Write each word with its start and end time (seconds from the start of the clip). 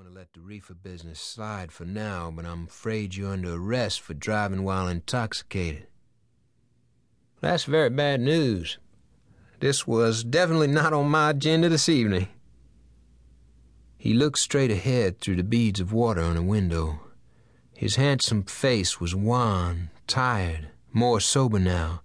going 0.00 0.14
to 0.14 0.18
let 0.18 0.32
the 0.32 0.40
reefer 0.40 0.72
business 0.72 1.20
slide 1.20 1.70
for 1.70 1.84
now, 1.84 2.32
but 2.34 2.46
I'm 2.46 2.64
afraid 2.64 3.14
you're 3.14 3.32
under 3.32 3.52
arrest 3.52 4.00
for 4.00 4.14
driving 4.14 4.62
while 4.62 4.88
intoxicated. 4.88 5.88
That's 7.42 7.64
very 7.64 7.90
bad 7.90 8.22
news. 8.22 8.78
This 9.58 9.86
was 9.86 10.24
definitely 10.24 10.68
not 10.68 10.94
on 10.94 11.10
my 11.10 11.28
agenda 11.28 11.68
this 11.68 11.86
evening. 11.86 12.28
He 13.98 14.14
looked 14.14 14.38
straight 14.38 14.70
ahead 14.70 15.20
through 15.20 15.36
the 15.36 15.42
beads 15.42 15.80
of 15.80 15.92
water 15.92 16.22
on 16.22 16.38
a 16.38 16.42
window. 16.42 17.00
His 17.76 17.96
handsome 17.96 18.44
face 18.44 19.00
was 19.00 19.14
wan, 19.14 19.90
tired, 20.06 20.68
more 20.94 21.20
sober 21.20 21.58
now, 21.58 22.00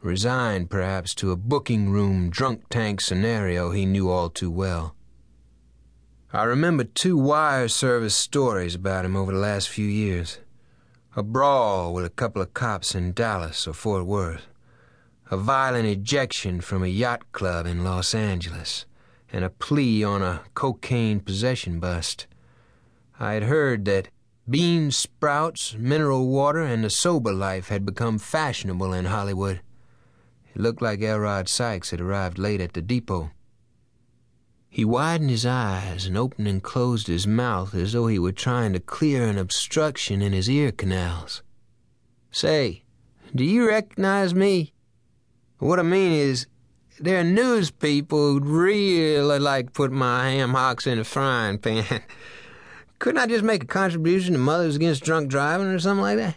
resigned 0.00 0.70
perhaps 0.70 1.16
to 1.16 1.32
a 1.32 1.36
booking 1.36 1.90
room 1.90 2.30
drunk 2.30 2.68
tank 2.70 3.00
scenario 3.00 3.72
he 3.72 3.86
knew 3.86 4.08
all 4.08 4.30
too 4.30 4.52
well. 4.52 4.94
I 6.32 6.44
remember 6.44 6.84
two 6.84 7.16
wire 7.16 7.66
service 7.66 8.14
stories 8.14 8.76
about 8.76 9.04
him 9.04 9.16
over 9.16 9.32
the 9.32 9.38
last 9.38 9.68
few 9.68 9.86
years. 9.86 10.38
A 11.16 11.24
brawl 11.24 11.92
with 11.92 12.04
a 12.04 12.10
couple 12.10 12.40
of 12.40 12.54
cops 12.54 12.94
in 12.94 13.12
Dallas 13.14 13.66
or 13.66 13.72
Fort 13.72 14.06
Worth. 14.06 14.46
A 15.32 15.36
violent 15.36 15.88
ejection 15.88 16.60
from 16.60 16.84
a 16.84 16.86
yacht 16.86 17.32
club 17.32 17.66
in 17.66 17.82
Los 17.82 18.14
Angeles. 18.14 18.86
And 19.32 19.44
a 19.44 19.50
plea 19.50 20.04
on 20.04 20.22
a 20.22 20.42
cocaine 20.54 21.18
possession 21.18 21.80
bust. 21.80 22.28
I 23.18 23.32
had 23.32 23.42
heard 23.42 23.84
that 23.86 24.06
bean 24.48 24.92
sprouts, 24.92 25.74
mineral 25.76 26.28
water, 26.28 26.60
and 26.60 26.84
the 26.84 26.90
sober 26.90 27.32
life 27.32 27.70
had 27.70 27.84
become 27.84 28.20
fashionable 28.20 28.92
in 28.92 29.06
Hollywood. 29.06 29.62
It 30.54 30.60
looked 30.60 30.80
like 30.80 31.02
Elrod 31.02 31.48
Sykes 31.48 31.90
had 31.90 32.00
arrived 32.00 32.38
late 32.38 32.60
at 32.60 32.74
the 32.74 32.82
depot. 32.82 33.32
He 34.72 34.84
widened 34.84 35.30
his 35.30 35.44
eyes 35.44 36.06
and 36.06 36.16
opened 36.16 36.46
and 36.46 36.62
closed 36.62 37.08
his 37.08 37.26
mouth 37.26 37.74
as 37.74 37.92
though 37.92 38.06
he 38.06 38.20
were 38.20 38.30
trying 38.30 38.72
to 38.72 38.80
clear 38.80 39.26
an 39.26 39.36
obstruction 39.36 40.22
in 40.22 40.32
his 40.32 40.48
ear 40.48 40.70
canals. 40.70 41.42
Say, 42.30 42.84
do 43.34 43.42
you 43.42 43.66
recognize 43.68 44.32
me? 44.32 44.72
What 45.58 45.80
I 45.80 45.82
mean 45.82 46.12
is, 46.12 46.46
there 47.00 47.20
are 47.20 47.24
news 47.24 47.72
people 47.72 48.18
who'd 48.18 48.46
really 48.46 49.40
like 49.40 49.66
to 49.66 49.72
put 49.72 49.90
my 49.90 50.30
ham 50.30 50.50
hocks 50.50 50.86
in 50.86 51.00
a 51.00 51.04
frying 51.04 51.58
pan. 51.58 52.02
Couldn't 53.00 53.20
I 53.20 53.26
just 53.26 53.44
make 53.44 53.64
a 53.64 53.66
contribution 53.66 54.34
to 54.34 54.38
Mothers 54.38 54.76
Against 54.76 55.02
Drunk 55.02 55.30
Driving 55.30 55.66
or 55.66 55.80
something 55.80 56.02
like 56.02 56.18
that? 56.18 56.36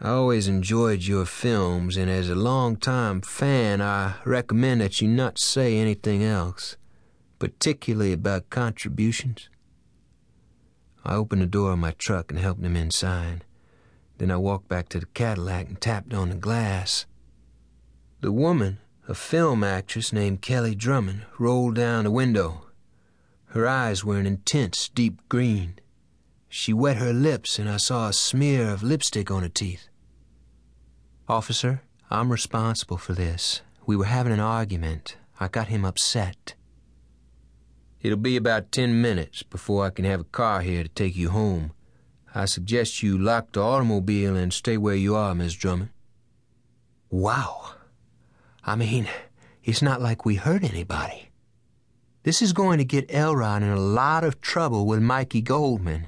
I 0.00 0.10
always 0.10 0.48
enjoyed 0.48 1.04
your 1.04 1.24
films, 1.24 1.96
and 1.96 2.10
as 2.10 2.28
a 2.28 2.34
long-time 2.34 3.20
fan, 3.20 3.80
I 3.80 4.16
recommend 4.24 4.80
that 4.80 5.00
you 5.00 5.08
not 5.08 5.38
say 5.38 5.78
anything 5.78 6.22
else, 6.22 6.76
particularly 7.38 8.12
about 8.12 8.50
contributions. 8.50 9.48
I 11.04 11.14
opened 11.14 11.42
the 11.42 11.46
door 11.46 11.72
of 11.72 11.78
my 11.78 11.92
truck 11.92 12.30
and 12.30 12.40
helped 12.40 12.64
him 12.64 12.76
inside. 12.76 13.44
Then 14.18 14.30
I 14.30 14.36
walked 14.36 14.68
back 14.68 14.88
to 14.90 15.00
the 15.00 15.06
Cadillac 15.06 15.68
and 15.68 15.80
tapped 15.80 16.12
on 16.12 16.30
the 16.30 16.36
glass. 16.36 17.06
The 18.20 18.32
woman, 18.32 18.78
a 19.06 19.14
film 19.14 19.62
actress 19.62 20.12
named 20.12 20.42
Kelly 20.42 20.74
Drummond, 20.74 21.26
rolled 21.38 21.76
down 21.76 22.04
the 22.04 22.10
window. 22.10 22.66
Her 23.46 23.68
eyes 23.68 24.04
were 24.04 24.18
an 24.18 24.26
intense, 24.26 24.88
deep 24.88 25.20
green. 25.28 25.78
She 26.56 26.72
wet 26.72 26.98
her 26.98 27.12
lips, 27.12 27.58
and 27.58 27.68
I 27.68 27.78
saw 27.78 28.06
a 28.06 28.12
smear 28.12 28.68
of 28.68 28.84
lipstick 28.84 29.28
on 29.28 29.42
her 29.42 29.48
teeth. 29.48 29.88
Officer, 31.26 31.82
I'm 32.10 32.30
responsible 32.30 32.96
for 32.96 33.12
this. 33.12 33.62
We 33.86 33.96
were 33.96 34.04
having 34.04 34.32
an 34.32 34.38
argument. 34.38 35.16
I 35.40 35.48
got 35.48 35.66
him 35.66 35.84
upset. 35.84 36.54
It'll 38.00 38.16
be 38.16 38.36
about 38.36 38.70
ten 38.70 39.02
minutes 39.02 39.42
before 39.42 39.84
I 39.84 39.90
can 39.90 40.04
have 40.04 40.20
a 40.20 40.30
car 40.30 40.60
here 40.60 40.84
to 40.84 40.88
take 40.88 41.16
you 41.16 41.30
home. 41.30 41.72
I 42.36 42.44
suggest 42.44 43.02
you 43.02 43.18
lock 43.18 43.50
the 43.50 43.60
automobile 43.60 44.36
and 44.36 44.52
stay 44.52 44.76
where 44.76 44.94
you 44.94 45.16
are, 45.16 45.34
Miss 45.34 45.54
Drummond. 45.54 45.90
Wow. 47.10 47.72
I 48.62 48.76
mean, 48.76 49.08
it's 49.64 49.82
not 49.82 50.00
like 50.00 50.24
we 50.24 50.36
hurt 50.36 50.62
anybody. 50.62 51.30
This 52.22 52.40
is 52.40 52.52
going 52.52 52.78
to 52.78 52.84
get 52.84 53.12
Elrod 53.12 53.64
in 53.64 53.70
a 53.70 53.80
lot 53.80 54.22
of 54.22 54.40
trouble 54.40 54.86
with 54.86 55.02
Mikey 55.02 55.42
Goldman. 55.42 56.06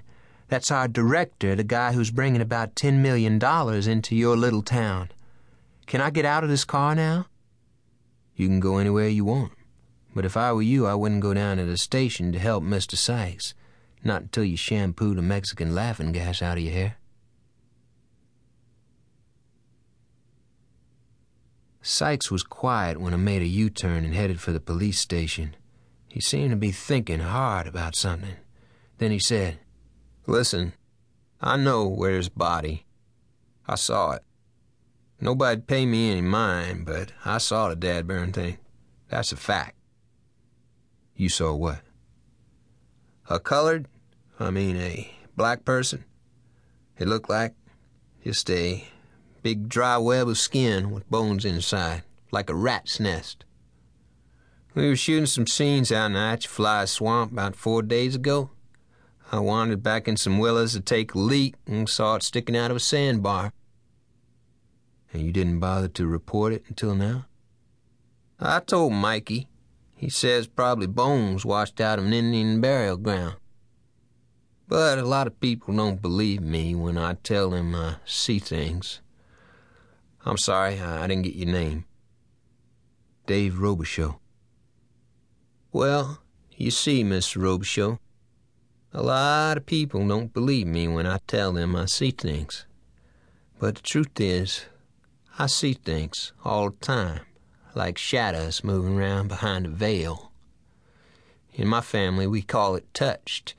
That's 0.49 0.71
our 0.71 0.87
director, 0.87 1.55
the 1.55 1.65
guy 1.65 1.93
who's 1.93 2.11
bringing 2.11 2.41
about 2.41 2.77
$10 2.77 2.99
million 2.99 3.43
into 3.91 4.15
your 4.15 4.37
little 4.37 4.63
town. 4.63 5.11
Can 5.87 6.01
I 6.01 6.11
get 6.11 6.25
out 6.25 6.45
of 6.45 6.51
this 6.51 6.65
car 6.65 6.95
now? 6.95 7.27
You 8.37 8.47
can 8.47 8.61
go 8.61 8.79
anywhere 8.79 9.09
you 9.09 9.25
want. 9.25 9.53
But 10.15 10.25
if 10.25 10.37
I 10.37 10.53
were 10.53 10.63
you, 10.63 10.87
I 10.87 10.95
wouldn't 10.95 11.21
go 11.21 11.35
down 11.35 11.57
to 11.57 11.65
the 11.65 11.77
station 11.77 12.33
to 12.33 12.39
help 12.39 12.63
Mr. 12.63 12.97
Sykes. 12.97 13.55
Not 14.05 14.23
until 14.23 14.45
you 14.45 14.57
shampoo 14.57 15.15
the 15.15 15.23
Mexican 15.23 15.75
laughing 15.75 16.13
gas 16.13 16.43
out 16.43 16.59
of 16.59 16.65
your 16.65 16.73
hair. 16.73 16.97
Sykes 21.83 22.31
was 22.31 22.43
quiet 22.43 23.01
when 23.01 23.15
I 23.15 23.17
made 23.17 23.43
a 23.43 23.47
U 23.47 23.71
turn 23.71 24.05
and 24.05 24.15
headed 24.15 24.41
for 24.41 24.53
the 24.53 24.61
police 24.61 24.99
station. 24.99 25.55
He 26.09 26.21
seemed 26.21 26.51
to 26.51 26.57
be 26.57 26.73
thinking 26.73 27.21
hard 27.21 27.67
about 27.67 27.95
something. 27.95 28.37
Then 28.99 29.11
he 29.11 29.19
said, 29.19 29.59
Listen, 30.29 30.73
I 31.41 31.57
know 31.57 31.87
where 31.87 32.17
his 32.17 32.29
body. 32.29 32.85
I 33.69 33.77
saw 33.77 34.13
it. 34.13 34.23
Nobody'd 35.21 35.69
pay 35.69 35.87
me 35.87 36.11
any 36.11 36.21
mind, 36.21 36.85
but 36.85 37.13
I 37.25 37.39
saw 37.39 37.69
the 37.69 37.77
dad 37.77 38.09
burn 38.09 38.33
thing. 38.33 38.59
That's 39.09 39.31
a 39.31 39.37
fact. 39.37 39.77
You 41.15 41.29
saw 41.29 41.55
what? 41.55 41.81
A 43.31 43.39
colored, 43.39 43.87
I 44.39 44.51
mean 44.51 44.77
a 44.77 45.13
black 45.37 45.65
person. 45.65 46.05
It 46.99 47.07
looked 47.07 47.31
like 47.31 47.55
just 48.25 48.51
a 48.51 48.85
big 49.43 49.69
dry 49.69 49.97
web 49.97 50.29
of 50.29 50.39
skin 50.39 50.91
with 50.91 51.09
bones 51.09 51.45
inside, 51.45 52.03
like 52.33 52.51
a 52.51 52.55
rat's 52.55 52.99
nest. 52.99 53.45
We 54.75 54.89
were 54.89 54.97
shooting 54.97 55.27
some 55.27 55.47
scenes 55.47 55.93
out 55.93 56.07
in 56.07 56.13
the 56.15 56.19
Atchafalaya 56.19 56.89
Swamp 56.89 57.33
about 57.33 57.57
four 57.57 57.83
days 57.83 58.15
ago. 58.15 58.51
I 59.33 59.41
wandered 59.41 59.83
back 59.83 60.07
in 60.07 60.17
some 60.17 60.39
willows 60.39 60.73
to 60.75 60.81
take 60.81 61.15
a 61.15 61.19
leak 61.19 61.57
and 61.67 61.89
saw 61.89 62.15
it 62.15 62.23
sticking 62.23 62.57
out 62.57 62.71
of 62.71 62.77
a 62.77 62.81
sandbar. 62.81 63.53
And 65.13 65.23
you 65.23 65.33
didn't 65.33 65.59
bother 65.59 65.89
to 65.89 66.07
report 66.07 66.53
it 66.53 66.65
until 66.69 66.95
now? 66.95 67.27
I 68.39 68.61
told 68.61 68.93
Mikey. 68.93 69.49
He 69.97 70.11
says 70.11 70.47
probably 70.47 70.87
bones 70.87 71.45
washed 71.45 71.81
out 71.81 71.99
of 71.99 72.05
an 72.05 72.13
Indian 72.13 72.61
burial 72.61 72.99
ground. 72.99 73.37
But 74.69 74.99
a 74.99 75.05
lot 75.05 75.27
of 75.27 75.41
people 75.41 75.75
don't 75.75 76.03
believe 76.03 76.43
me 76.43 76.75
when 76.75 76.99
I 76.99 77.15
tell 77.15 77.51
them 77.51 77.75
I 77.75 77.97
see 78.05 78.39
things. 78.39 79.01
I'm 80.25 80.37
sorry, 80.37 80.81
I 80.81 81.07
didn't 81.07 81.23
get 81.23 81.35
your 81.35 81.49
name. 81.49 81.87
Dave 83.27 83.55
Robicheaux. 83.55 84.19
Well, 85.73 86.23
you 86.57 86.71
see, 86.71 87.03
Mr. 87.03 87.41
Robicheaux, 87.41 87.99
a 88.97 89.03
lot 89.03 89.59
of 89.59 89.67
people 89.67 90.09
don't 90.09 90.33
believe 90.33 90.67
me 90.67 90.89
when 90.89 91.07
I 91.07 91.19
tell 91.27 91.53
them 91.53 91.77
I 91.77 91.85
see 91.85 92.11
things. 92.11 92.65
But 93.59 93.75
the 93.75 93.83
truth 93.83 94.19
is, 94.19 94.65
I 95.39 95.49
see 95.49 95.75
things 95.75 96.33
all 96.47 96.71
the 96.71 96.77
time, 96.77 97.21
like 97.75 97.99
shadows 97.99 98.65
moving 98.65 98.99
around 98.99 99.29
behind 99.29 99.67
a 99.67 99.69
veil. 99.69 100.33
In 101.53 101.69
my 101.69 101.83
family, 101.83 102.27
we 102.27 102.41
call 102.41 102.75
it 102.75 102.95
touched. 102.95 103.55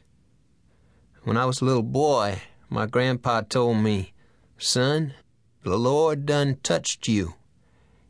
When 1.24 1.38
I 1.38 1.46
was 1.46 1.62
a 1.62 1.66
little 1.66 1.84
boy, 1.84 2.42
my 2.68 2.88
grandpa 2.88 3.42
told 3.42 3.78
me, 3.78 4.14
Son, 4.58 5.14
the 5.62 5.78
Lord 5.78 6.25
done 6.25 6.58
touched 6.64 7.08
you. 7.08 7.36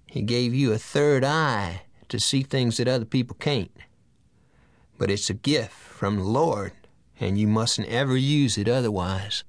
He 0.05 0.21
gave 0.21 0.53
you 0.53 0.71
a 0.71 0.77
third 0.77 1.25
eye 1.25 1.81
to 2.07 2.21
see 2.21 2.44
things 2.44 2.77
that 2.77 2.88
other 2.88 3.03
people 3.03 3.35
can't. 3.38 3.75
But 4.97 5.11
it's 5.11 5.29
a 5.29 5.33
gift 5.33 5.73
from 5.73 6.15
the 6.15 6.23
Lord 6.23 6.71
and 7.19 7.38
you 7.38 7.47
mustn't 7.47 7.88
ever 7.88 8.15
use 8.15 8.57
it 8.57 8.68
otherwise. 8.68 9.44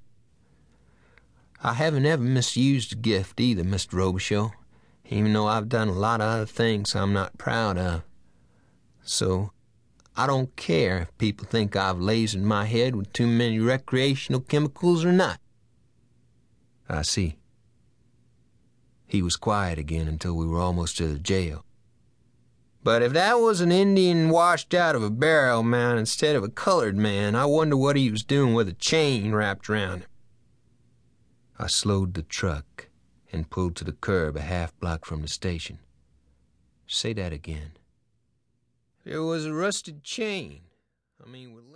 I 1.62 1.74
haven't 1.74 2.06
ever 2.06 2.22
misused 2.22 2.92
a 2.92 2.96
gift 2.96 3.40
either, 3.40 3.64
Mr. 3.64 3.94
Robicheaux, 3.94 4.52
even 5.10 5.32
though 5.32 5.46
I've 5.46 5.68
done 5.68 5.88
a 5.88 5.92
lot 5.92 6.20
of 6.20 6.28
other 6.28 6.46
things 6.46 6.94
I'm 6.94 7.12
not 7.12 7.36
proud 7.36 7.76
of. 7.76 8.02
So, 9.02 9.50
I 10.16 10.26
don't 10.26 10.54
care 10.56 10.98
if 11.02 11.18
people 11.18 11.46
think 11.46 11.74
I've 11.74 11.96
lasered 11.96 12.42
my 12.42 12.64
head 12.64 12.94
with 12.94 13.12
too 13.12 13.26
many 13.26 13.58
recreational 13.58 14.40
chemicals 14.40 15.04
or 15.04 15.12
not. 15.12 15.40
I 16.88 17.02
see. 17.02 17.36
He 19.06 19.22
was 19.22 19.36
quiet 19.36 19.78
again 19.78 20.06
until 20.06 20.34
we 20.34 20.46
were 20.46 20.60
almost 20.60 20.96
to 20.98 21.08
the 21.08 21.18
jail. 21.18 21.64
But 22.88 23.02
if 23.02 23.12
that 23.12 23.38
was 23.38 23.60
an 23.60 23.70
Indian 23.70 24.30
washed 24.30 24.72
out 24.72 24.94
of 24.94 25.02
a 25.02 25.10
barrel 25.10 25.62
man 25.62 25.98
instead 25.98 26.34
of 26.34 26.42
a 26.42 26.48
colored 26.48 26.96
man, 26.96 27.34
I 27.34 27.44
wonder 27.44 27.76
what 27.76 27.96
he 27.96 28.10
was 28.10 28.22
doing 28.22 28.54
with 28.54 28.66
a 28.66 28.72
chain 28.72 29.34
wrapped 29.34 29.68
around 29.68 29.98
him. 29.98 30.08
I 31.58 31.66
slowed 31.66 32.14
the 32.14 32.22
truck 32.22 32.88
and 33.30 33.50
pulled 33.50 33.76
to 33.76 33.84
the 33.84 33.92
curb 33.92 34.38
a 34.38 34.40
half 34.40 34.74
block 34.80 35.04
from 35.04 35.20
the 35.20 35.28
station. 35.28 35.80
Say 36.86 37.12
that 37.12 37.30
again. 37.30 37.72
It 39.04 39.18
was 39.18 39.44
a 39.44 39.52
rusted 39.52 40.02
chain. 40.02 40.62
I 41.22 41.28
mean, 41.28 41.52
with 41.52 41.66